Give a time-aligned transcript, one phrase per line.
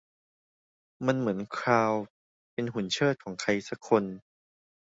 [1.05, 1.91] มันเหมือนคาร์ล
[2.53, 4.03] เป็นหุ่นเชิดของใครสักคน